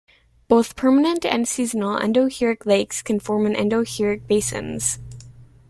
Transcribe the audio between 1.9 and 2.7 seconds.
endorheic